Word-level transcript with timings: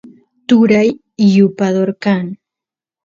turay 0.47 0.85
yupador 1.35 1.89
kan 2.03 2.25